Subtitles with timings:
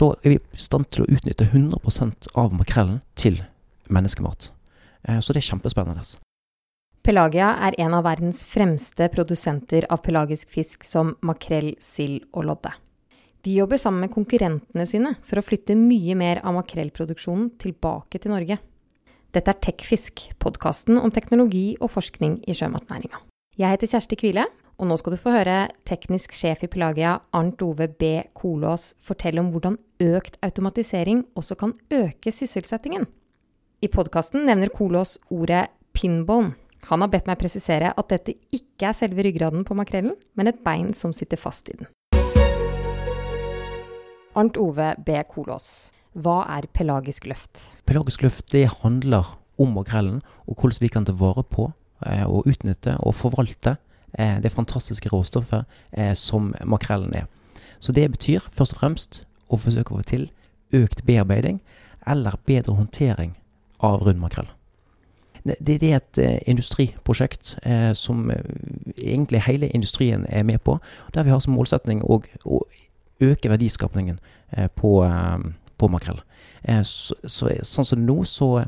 [0.00, 3.42] Da er vi i stand til å utnytte 100% av makrellen til
[3.92, 4.48] menneskemat.
[5.04, 6.04] Eh, så det er kjempespennende.
[7.04, 12.72] Pelagia er en av verdens fremste produsenter av pelagisk fisk som makrell, sild og lodde.
[13.44, 18.32] De jobber sammen med konkurrentene sine for å flytte mye mer av makrellproduksjonen tilbake til
[18.32, 18.56] Norge.
[19.32, 23.20] Dette er Tekfisk, podkasten om teknologi og forskning i sjømatnæringa.
[23.60, 24.48] Jeg heter Kjersti Kvile,
[24.80, 25.58] og nå skal du få høre
[25.88, 28.16] teknisk sjef i Pelagia, Arnt Ove B.
[28.36, 33.06] Kolås, fortelle om hvordan økt automatisering også kan øke sysselsettingen.
[33.80, 36.54] I podkasten nevner Kolås ordet pinbone.
[36.88, 40.62] Han har bedt meg presisere at dette ikke er selve ryggraden på makrellen, men et
[40.64, 41.88] bein som sitter fast i den.
[44.36, 45.16] Arnt Ove B.
[45.28, 47.60] Kolås, hva er pelagisk løft?
[47.84, 51.68] Pelagisk løft det handler om makrellen, og hvordan vi kan ta vare på
[52.06, 53.76] eh, og utnytte og forvalte
[54.18, 57.28] eh, det fantastiske råstoffet eh, som makrellen er.
[57.80, 60.30] Så det betyr først og fremst å forsøke å få til
[60.76, 61.60] økt bearbeiding
[62.06, 63.34] eller bedre håndtering
[63.84, 64.48] av rund makrell.
[65.44, 68.44] Det, er et eh, industriprosjekt eh, som eh,
[68.98, 70.78] egentlig hele industrien er med på.
[71.14, 72.20] Der vi har som målsetning å,
[73.20, 74.16] øke verdiskapningen
[74.80, 74.90] på,
[75.76, 76.22] på, makrell.
[76.88, 78.62] Så, så, sånn som nå, så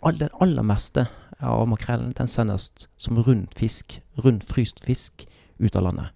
[0.00, 1.04] all, Den aller meste
[1.44, 5.26] av makrellen den sendes som rund fisk, rund fryst fisk,
[5.60, 6.08] ut av landet.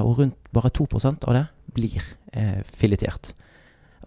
[0.00, 1.44] og rundt bare 2% av det
[1.76, 2.00] blir
[2.64, 3.32] filetert.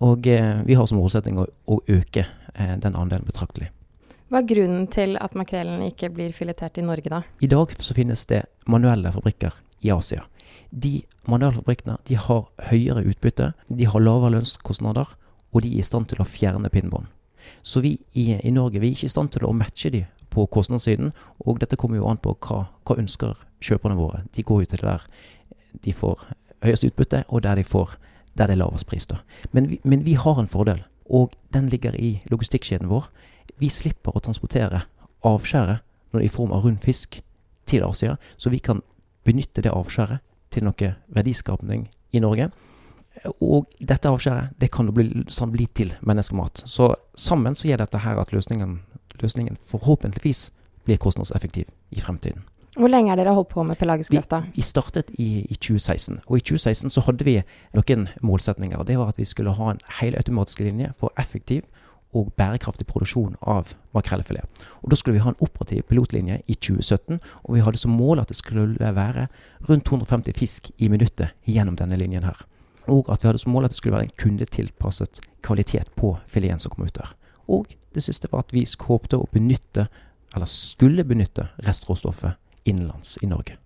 [0.01, 3.69] Og vi har som målsetting å, å øke den andelen betraktelig.
[4.31, 7.17] Hva er grunnen til at makrellen ikke blir filetert i Norge, da?
[7.43, 10.23] I dag så finnes det manuelle fabrikker i Asia.
[10.71, 15.11] De manuelle fabrikkene de har høyere utbytte, de har lavere lønnskostnader,
[15.51, 17.09] og de er i stand til å fjerne pinnbånd.
[17.59, 20.45] Så vi i, i, Norge vi er ikke i stand til å matche de på
[20.47, 21.11] kostnadssiden,
[21.43, 24.23] og dette kommer jo an på hva, hva ønsker kjøperne våre.
[24.31, 25.03] De går jo til der
[25.83, 26.23] de får
[26.63, 27.97] høyest utbytte, og der de får
[28.37, 29.05] der det er lavest pris.
[29.05, 29.21] da.
[29.51, 33.09] Men vi, men vi har en fordel, og den ligger i logistikkjeden vår.
[33.59, 34.85] Vi slipper å transportere
[35.27, 35.81] avskjæret
[36.21, 37.21] i form av rund fisk
[37.65, 38.81] til Asia, så vi kan
[39.23, 40.19] benytte det avskjæret
[40.51, 42.49] til noe verdiskapning i Norge.
[43.43, 46.63] Og dette avskjæret det kan bli, sånn bli til menneskemat.
[46.65, 48.79] Så sammen så gjør dette her at løsningen,
[49.21, 50.49] løsningen forhåpentligvis
[50.87, 52.43] blir kostnadseffektiv i fremtiden.
[52.77, 54.31] Hvor lenge har dere holdt på med pelagisk løft?
[54.31, 56.21] Vi, vi startet i, i, 2016.
[56.27, 57.33] Og i 2016 så hadde vi
[57.75, 58.79] noen målsetninger.
[58.79, 61.65] Og Det var at vi skulle ha en helautomatisk linje for effektiv
[62.15, 64.63] og bærekraftig produksjon av makrellfilet.
[64.83, 68.19] Og Da skulle vi ha en operativ pilotlinje i 2017, og vi hadde som mål
[68.19, 69.27] at det skulle være
[69.69, 72.45] rundt 250 fisk i minuttet gjennom denne linjen her.
[72.87, 76.59] Og at vi hadde som mål at det skulle være en kundetilpasset kvalitet på fileten
[76.59, 77.15] som kom ut der.
[77.47, 79.87] Og det siste var at vi håpte å benytte,
[80.35, 83.57] eller skulle benytte, restråstoffet innenlands i Norge.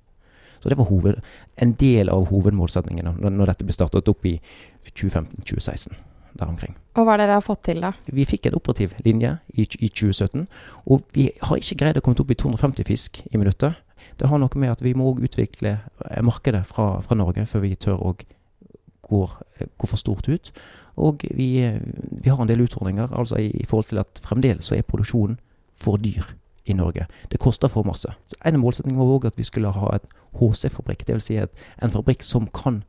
[0.60, 1.22] Så det var hoved,
[1.62, 4.40] en del av hovedmålsettingene når dette ble startet opp i
[4.88, 5.94] 2015-2016
[6.36, 6.76] der omkring.
[6.96, 7.92] Og hva er det dere har fått til, da?
[8.12, 10.48] Vi fikk en operativ linje i, i 2017.
[10.92, 13.78] Og vi har ikke greid å komme opp i 250 fisk i minuttet.
[14.20, 17.76] Det har noe med at vi må utvikle eh, markedet fra, fra Norge før vi
[17.80, 19.22] tør å gå,
[19.60, 20.52] eh, gå for stort ut.
[20.98, 21.80] Og vi, eh,
[22.24, 25.40] vi, har en del utfordringer altså i, i forhold til at fremdeles så er produksjonen
[25.80, 26.36] for dyr
[26.66, 27.06] i Norge.
[27.32, 28.10] Det koster for masse.
[28.28, 30.06] Så en av målsettingene var òg at vi skulle ha et
[30.40, 31.30] HC-fabrikk, dvs.
[31.30, 32.84] Si en fabrikk som kan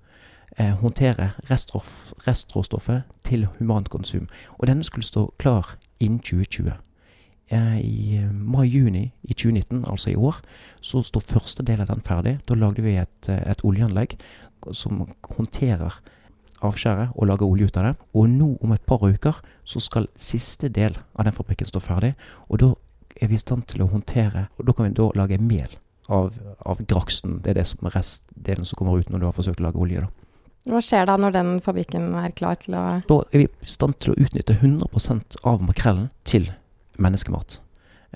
[0.59, 4.29] eh, håndtere restråstoffet til humant konsum.
[4.59, 6.73] Og denne skulle stå klar innen 2020.
[7.51, 10.41] Eh, I mai-juni i 2019, altså i år,
[10.81, 12.39] så står første del av den ferdig.
[12.49, 14.19] Da lagde vi et, eh, et oljeanlegg
[14.73, 16.01] som håndterer
[16.65, 17.95] avskjæret og lager olje ut av det.
[18.15, 22.15] Og nå om et par uker så skal siste del av den fabrikken stå ferdig.
[22.49, 22.75] Og da
[23.21, 25.77] er vi i stand til å håndtere Og da kan vi da lage mel
[26.09, 27.41] av, av graksen.
[27.43, 29.81] Det er det som er restdelen som kommer ut når du har forsøkt å lage
[29.83, 30.05] olje.
[30.05, 30.27] da.
[30.67, 33.99] Hva skjer da når den fabrikken er klar til å Da er vi i stand
[34.03, 36.49] til å utnytte 100% av makrellen til
[37.03, 37.61] menneskemat.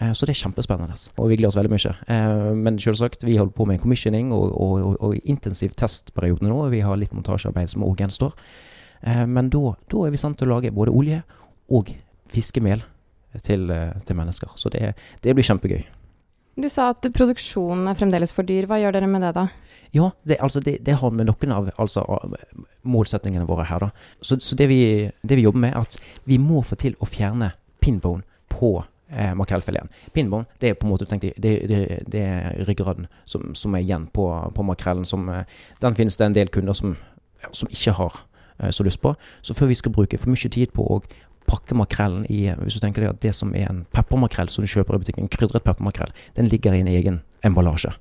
[0.00, 0.96] Eh, så det er kjempespennende.
[1.18, 1.94] Og vi gleder oss veldig mye.
[2.10, 6.62] Eh, men selvsagt, vi holder på med commissioning og, og, og, og intensiv testperiode nå.
[6.74, 8.34] Vi har litt montasjearbeid som òg gjenstår.
[9.02, 11.22] Eh, men da, da, er vi i stand til å lage både olje
[11.70, 11.92] og
[12.30, 12.82] fiskemel
[13.42, 13.70] til,
[14.06, 14.52] til mennesker.
[14.56, 15.84] Så det, det blir kjempegøy.
[16.60, 18.66] Du sa at produksjonen er fremdeles for dyr.
[18.68, 19.46] Hva gjør dere med det, da?
[19.94, 22.04] Ja, det, altså det, det har med noen av altså,
[22.82, 23.86] målsettingene våre her.
[23.86, 23.90] da.
[24.20, 24.80] Så, så det, vi,
[25.22, 25.98] det, vi, jobber med, er at
[26.28, 28.22] vi må få til å fjerne pinbone
[28.52, 28.76] på
[29.08, 29.90] eh, makrellfileten.
[30.14, 31.80] Pinbone det er på en måte tenkt, det, det,
[32.10, 35.06] det er ryggraden som, som, er igjen på, på makrellen.
[35.08, 35.46] Som, eh,
[35.82, 36.94] den finnes det en del kunder som,
[37.50, 38.29] som ikke har eh,
[38.68, 39.14] så lyst på.
[39.42, 41.00] Så før vi skal bruke for mye tid på å
[41.50, 44.70] pakke makrellen i Hvis du tenker deg at det som er en peppermakrell som du
[44.70, 47.92] kjøper i butikken, en krydret peppermakrell, den ligger i en egen emballasje.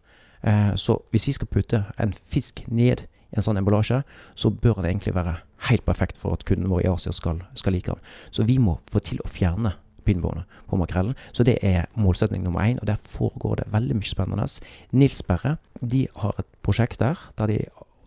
[0.43, 4.03] Eh, så hvis vi skal putte en fisk ned i en sånn emballasje,
[4.35, 5.39] så bør det egentlig være
[5.69, 8.01] helt perfekt for at kunden vår i Asia skal, skal like den.
[8.31, 9.75] Så vi må få til å fjerne
[10.07, 11.17] pinnbåndet på makrellen.
[11.35, 14.47] Så det er målsetning nummer én, og der foregår det veldig mye spennende.
[14.91, 17.59] Nils Berre de har et prosjekt der der de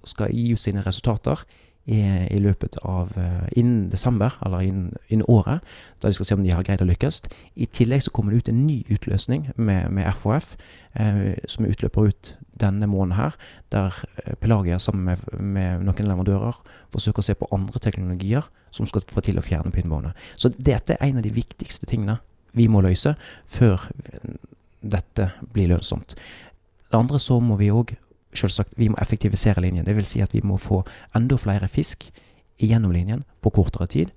[0.08, 1.44] skal gi ut sine resultater
[1.84, 1.98] i,
[2.30, 5.64] i løpet av uh, innen desember, eller innen, innen, året,
[6.02, 7.22] da de skal se om de har greid å lykkes.
[7.58, 10.54] I tillegg så kommer det ut en ny utløsning med, med FHF,
[10.94, 12.32] eh, som utløper ut
[12.62, 13.38] denne måneden her,
[13.74, 16.62] der uh, Pelagia sammen med, med, noen leverandører
[16.94, 20.14] forsøker å se på andre teknologier som skal få til å fjerne pinnbåndet.
[20.36, 22.20] Så dette er en av de viktigste tingene
[22.54, 23.14] vi må løse
[23.50, 23.88] før
[24.82, 26.14] dette blir lønnsomt.
[26.92, 27.94] Det andre så må vi òg
[28.36, 29.86] selvsagt, vi må effektivisere linjen.
[29.86, 30.14] Dvs.
[30.14, 30.82] Si at vi må få
[31.16, 32.10] enda flere fisk
[32.62, 34.12] gjennom linjen på kortere tid.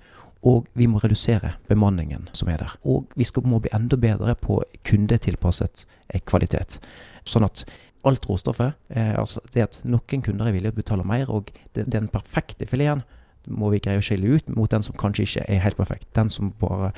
[0.45, 2.75] Og vi må redusere bemanningen som er der.
[2.85, 6.77] Og vi skal, må bli enda bedre på kundetilpasset eh, kvalitet.
[7.25, 7.65] Sånn at
[8.06, 11.50] alt råstoffet eh, altså Det at noen kunder er villige til å betale mer, og
[11.73, 13.01] det, den perfekte fileten
[13.45, 16.07] må vi greie å skille ut mot den som kanskje ikke er helt perfekt.
[16.18, 16.91] Den som bare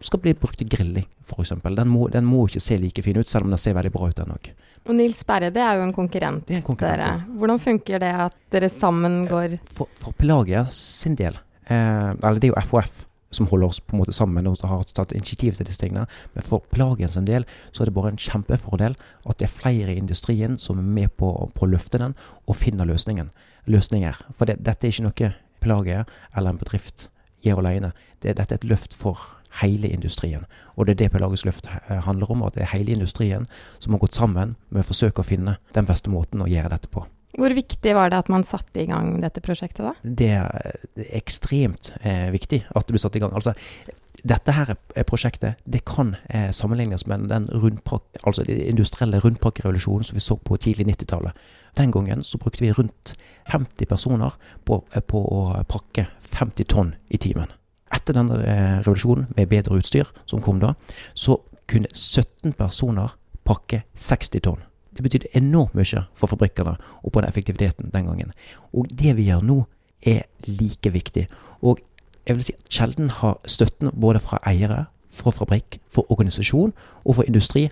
[0.00, 1.52] skal bli brukt til grilling, f.eks.
[1.64, 4.08] Den, må, den må ikke se like fin ut, selv om den ser veldig bra
[4.08, 4.50] ut, den òg.
[4.88, 6.46] Og Nils Berre, det er jo en konkurrent.
[6.48, 7.36] Det er en konkurrent dere.
[7.38, 11.36] Hvordan funker det at dere sammen går For, for Pelagia sin del,
[11.68, 14.82] eh, eller det er jo FHF som holder oss på en måte sammen og har
[14.90, 16.06] tatt initiativ til disse tingene.
[16.34, 19.94] Men for Pelagiens sin del så er det bare en kjempefordel at det er flere
[19.94, 22.16] i industrien som er med på, på å løfte den
[22.46, 23.30] og finner løsningen,
[23.70, 24.24] løsninger.
[24.34, 26.04] For det, dette er ikke noe Pelagia
[26.34, 27.10] eller en bedrift
[27.44, 27.92] gjør alene.
[28.18, 30.44] Det, dette er et løft for hele industrien.
[30.76, 31.66] Og det er det Pelagisk løft
[32.06, 33.48] handler om, at det er hele industrien
[33.78, 36.92] som har gått sammen med å forsøke å finne den beste måten å gjøre dette
[36.92, 37.04] på.
[37.38, 39.94] Hvor viktig var det at man satte i gang dette prosjektet, da?
[40.02, 43.34] Det er ekstremt eh, viktig at det ble satt i gang.
[43.38, 43.54] Altså,
[44.26, 44.74] dette her
[45.08, 50.58] prosjektet det kan eh, sammenlignes med den altså den industrielle rundpakkerevolusjonen som vi så på
[50.60, 51.38] tidlig 90-tallet.
[51.78, 53.14] Den gangen så brukte vi rundt
[53.48, 54.34] 50 personer
[54.66, 57.54] på, eh, på å pakke 50 tonn i timen.
[57.94, 60.74] Etter denne eh, revolusjonen, med bedre utstyr som kom da,
[61.14, 61.40] så
[61.70, 63.16] kunne 17 personer
[63.46, 64.62] pakke 60 tonn.
[64.90, 68.32] Det betydde enormt mye for fabrikkene og på den effektiviteten den gangen.
[68.74, 69.60] Og det vi gjør nå,
[70.00, 71.26] er like viktig.
[71.62, 71.80] Og
[72.26, 76.72] jeg vil si at sjelden har støtten både fra eiere, fra fabrikk, for organisasjon
[77.04, 77.68] og for industri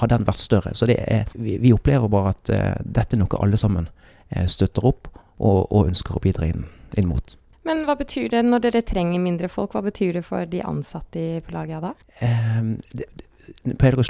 [0.00, 0.74] har den vært større.
[0.74, 5.08] Så er, vi, opplever bare at uh, dette er noe alle sammen uh, støtter opp
[5.38, 6.66] og, og, ønsker å bidra inn,
[6.96, 7.36] inn mot.
[7.68, 9.74] Men hva betyr det når dere trenger mindre folk?
[9.76, 11.92] Hva betyr det for de ansatte i Pelagia da?
[12.22, 13.06] Um, det,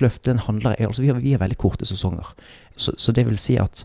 [0.01, 2.35] løft den handler, altså vi, har, vi har veldig korte sesonger.
[2.77, 3.85] Så, så, det vil si at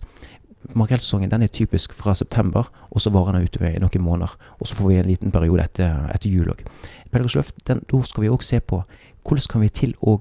[0.75, 4.35] makrellsesongen er typisk fra september, og så varer den utover i noen måneder.
[4.59, 6.63] Og så får vi en liten periode etter, etter jul òg.
[7.11, 8.83] Pederos løft, den, da skal vi òg se på
[9.27, 10.17] hvordan kan vi til å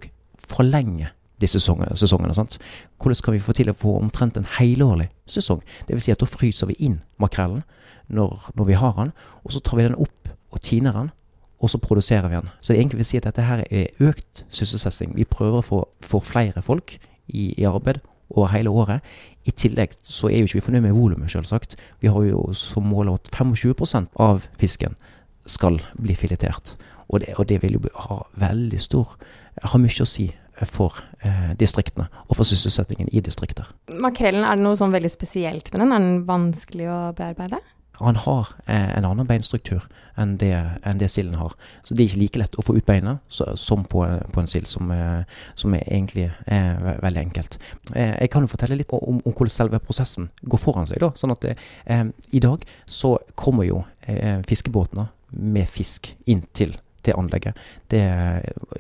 [0.47, 2.35] forlenge disse sesongene.
[2.35, 2.59] Sant?
[3.03, 5.63] Hvordan kan vi få til å få omtrent en helårlig sesong?
[5.89, 7.63] Vil si at da fryser vi inn makrellen
[8.09, 9.13] når, når, vi har den,
[9.45, 11.11] og så tar vi den opp og tiner den,
[11.61, 12.51] og så produserer vi den.
[12.61, 15.17] Så det egentlig vil si at dette her er økt sysselsetting.
[15.17, 19.05] Vi prøver å få, få flere folk i, i, arbeid over hele året.
[19.47, 21.77] I tillegg så er jo ikke vi fornøyd med volumet, selvsagt.
[22.03, 24.99] Vi har jo som mål at 25 av fisken
[25.47, 26.77] skal bli filetert.
[27.09, 29.17] Og det, og det vil jo ha veldig stor
[29.65, 30.27] Ha mye å si
[30.69, 33.69] for eh, distriktene, og for sysselsettingen i distrikter.
[33.89, 35.93] Makrellen, er det noe sånn veldig spesielt med den?
[35.93, 37.61] Er den vanskelig å bearbeide?
[37.99, 39.85] Han har eh, en annen beinstruktur
[40.21, 40.53] enn det,
[40.85, 41.55] enn det silden har.
[41.85, 44.69] Så det er ikke like lett å få ut beina som på, på, en sild,
[44.71, 45.25] som, eh,
[45.55, 47.59] som, egentlig er ve veldig enkelt.
[47.95, 51.03] Eh, jeg kan jo fortelle litt om, om, hvordan selve prosessen går foran seg.
[51.05, 56.77] da, sånn at eh, I dag så kommer jo eh, fiskebåtene med fisk inn til
[57.07, 57.55] til anlegget.
[57.91, 58.03] Det,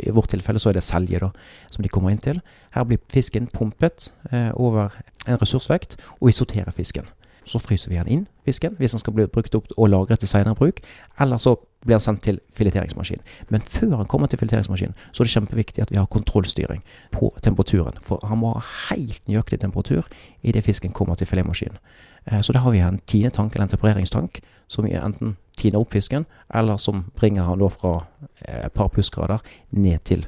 [0.02, 1.30] I vårt tilfelle så er det selje da,
[1.70, 2.40] som de kommer inn til.
[2.74, 4.96] Her blir fisken pumpet eh, over
[5.26, 7.06] en ressursvekt, og vi sorterer fisken.
[7.46, 10.28] Så fryser vi den inn, fisken, hvis den skal bli brukt opp og lagret til
[10.28, 10.80] senere bruk.
[11.20, 11.54] Eller så
[11.86, 13.22] blir den sendt til fileteringsmaskin.
[13.48, 16.82] Men før den kommer til fileteringsmaskin, så er det kjempeviktig at vi har kontrollstyring
[17.14, 17.98] på temperaturen.
[18.02, 20.08] For han må ha helt nøyaktig temperatur
[20.42, 21.78] idet fisken kommer til filetmaskinen.
[22.26, 25.94] Eh, så da har vi en tinetank eller en tempereringstank som vi enten tiner opp
[25.94, 28.00] fisken, eller som bringer han da fra
[28.42, 29.38] eh, et par plussgrader
[29.70, 30.26] ned til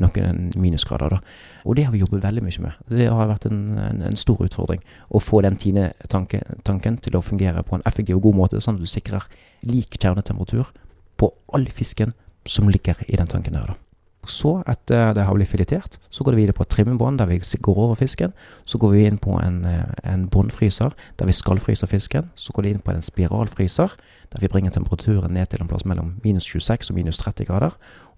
[0.00, 1.08] noen minusgrader.
[1.14, 1.20] da.
[1.64, 2.80] Og det har vi jobbet veldig mye med.
[2.90, 7.62] Det har vært en, en, en stor utfordring å få den tinetanken til å fungere
[7.66, 9.28] på en effektiv og god måte, sånn at du sikrer
[9.62, 10.72] lik kjernetemperatur
[11.20, 12.16] på all fisken
[12.48, 13.72] som ligger i den tanken her.
[13.72, 13.89] da.
[14.28, 17.38] Så, etter det har blitt filetert, så går det videre på et trimmebånd der vi
[17.40, 18.34] går over fisken.
[18.68, 22.30] Så går vi inn på en, eh, en båndfryser der vi skallfryser fisken.
[22.34, 23.96] Så går det inn på en spiralfryser
[24.30, 27.70] der vi bringer temperaturen ned til en plass mellom minus 26 og minus 30 grader.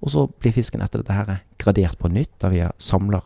[0.03, 3.23] Og så blir fisken etter dette her gradert på nytt, der vi samler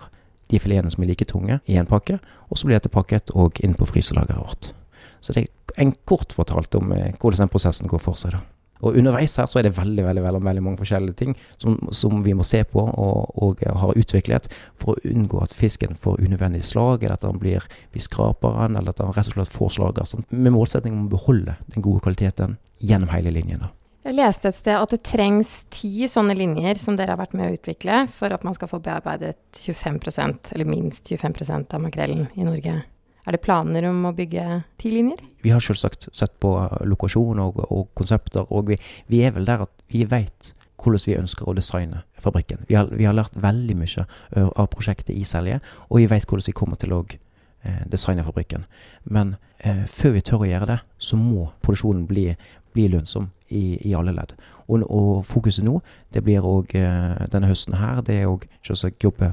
[0.50, 2.18] de filetene som er like tunge, i en pakke.
[2.50, 4.74] Og så blir dette pakket og inn på fryselageret vårt.
[5.20, 8.32] Så det er en kort fortalt om eh, hvordan den prosessen går for seg.
[8.32, 8.55] da.
[8.82, 12.20] Og underveis her så er det veldig veldig, veldig, veldig mange forskjellige ting som, som
[12.24, 16.64] vi må se på og, og har utviklet for å unngå at fisken får unødvendig
[16.66, 17.64] slag, eller at den blir,
[17.94, 20.08] vi skraper den, eller at den rett og slett får slager.
[20.08, 23.64] Sånn, med målsetting om å beholde den gode kvaliteten gjennom hele linjen.
[23.64, 23.72] da.
[24.06, 27.48] Jeg leste et sted at det trengs ti sånne linjer som dere har vært med
[27.48, 32.46] å utvikle for at man skal få bearbeidet 25% eller minst 25 av makrellen i
[32.46, 32.84] Norge.
[33.26, 34.44] Er det planer om å bygge
[34.78, 35.22] ti linjer?
[35.42, 36.52] Vi har selvsagt sett på
[36.86, 38.78] lokasjon og, og konsepter, og vi,
[39.10, 42.62] vi, er vel der at vi vet hvordan vi ønsker å designe fabrikken.
[42.68, 44.04] Vi har, vi har lært veldig mye
[44.46, 48.68] av prosjektet i Selje, og vi vet hvordan vi kommer til å eh, designe fabrikken.
[49.10, 52.28] Men eh, før vi tør å gjøre det, så må produksjonen bli,
[52.76, 54.36] bli lønnsom i, i, alle ledd.
[54.66, 55.80] Og, og, fokuset nå,
[56.14, 59.32] det blir òg eh, denne høsten her, det er òg selvsagt jobbe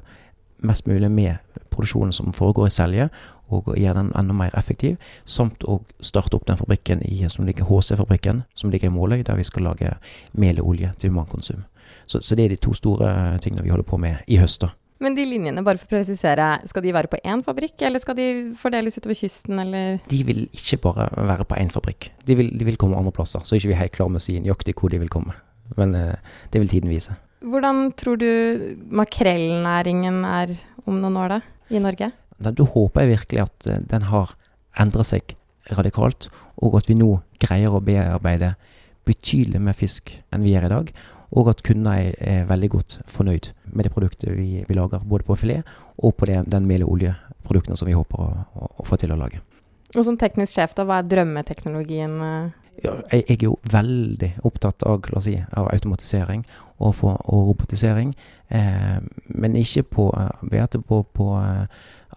[0.63, 3.09] mest mulig med produksjonen som foregår i Selje,
[3.53, 4.97] og gjøre den enda mer effektiv.
[5.25, 9.37] Samt å starte opp den fabrikken i, som ligger HC-fabrikken, som ligger i Måløy, der
[9.37, 9.95] vi skal lage
[10.33, 11.65] mel og olje til humankonsum.
[12.07, 13.11] Så, så, det er de to store
[13.43, 14.63] tingene vi holder på med i høst.
[14.63, 14.73] da.
[15.03, 18.15] Men de linjene, bare for å presisere, skal de være på én fabrikk, eller skal
[18.15, 18.27] de
[18.59, 19.97] fordeles utover kysten, eller?
[20.09, 22.11] De vil ikke bare være på én fabrikk.
[22.27, 23.43] De vil, de vil komme andre plasser.
[23.43, 25.35] Så er ikke vi helt klare med å si nøyaktig hvor de vil komme.
[25.75, 27.17] Men eh, det vil tiden vise.
[27.43, 28.29] Hvordan tror du
[28.95, 30.55] makrellnæringen er
[30.87, 31.39] om noen år, da,
[31.73, 32.11] i Norge?
[32.39, 34.35] Da, da håper jeg virkelig at eh, den har
[34.79, 35.35] endret seg
[35.75, 36.29] radikalt,
[36.63, 38.53] og at vi nå greier å bearbeide
[39.07, 40.93] betydelig mer fisk enn vi gjør i dag
[41.33, 45.25] og at kunder er, er, veldig godt fornøyd med det produktet vi, vi lager, både
[45.27, 48.85] på filet og på det, den mel- og oljeproduktene som vi håper å, å, å,
[48.87, 49.41] få til å lage.
[49.93, 52.19] Og Som teknisk sjef, da, hva er drømmeteknologien?
[52.77, 53.01] Eh?
[53.11, 56.45] Jeg, er jo veldig opptatt av, si, av automatisering
[56.77, 58.13] og, for, og robotisering,
[58.49, 61.65] eh, men ikke på, uh, på, på uh,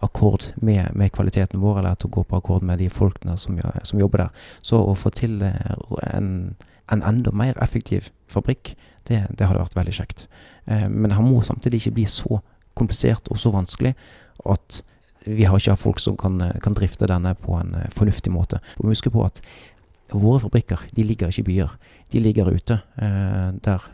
[0.01, 3.61] akkord med, med, kvaliteten vår, eller at å gå på akkord med de folkene som,
[3.83, 4.51] som jobber der.
[4.63, 5.77] Så å få til uh,
[6.11, 6.57] en,
[6.93, 8.75] en enda mer effektiv fabrikk
[9.09, 10.27] det, det hadde vært veldig kjekt.
[10.67, 12.41] Eh, men han må samtidig ikke bli så
[12.77, 13.95] komplisert og så vanskelig
[14.51, 14.83] at
[15.27, 18.61] vi har ikke folk som kan, kan drifte denne på en fornuftig måte.
[18.77, 19.41] Vi må huske på at
[20.13, 21.75] våre fabrikker de ligger ikke i byer.
[22.13, 23.91] De ligger ute eh, der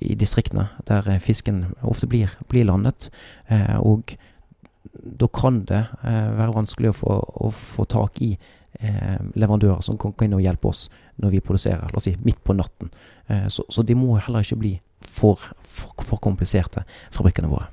[0.00, 3.08] i distriktene, der fisken ofte blir, blir landet.
[3.48, 4.16] Eh, og
[4.96, 8.36] da kan det være vanskelig å få, å få tak i
[8.80, 10.86] eh, leverandører som kan kan hjelpe oss
[11.22, 12.90] når vi produserer, la oss si midt på natten.
[13.28, 17.68] Eh, så, så, de må heller ikke bli for, for, for kompliserte, fabrikkene våre.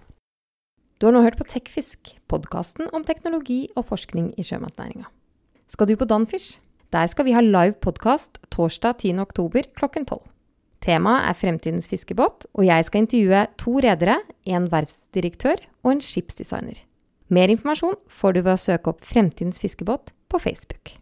[0.99, 5.09] Du har nå hørt på Tekfisk, podkasten om teknologi og forskning i sjømatnæringa.
[5.67, 6.61] Skal du på Danfish?
[6.93, 10.19] Der skal vi ha live podkast torsdag 10.10 klokken 12.
[10.85, 16.83] Temaet er fremtidens fiskebåt, og jeg skal intervjue to redere, en verftsdirektør og en skipsdesigner.
[17.33, 20.93] Mer informasjon får du ved å søke opp Fremtidens fiskebåt på Facebook.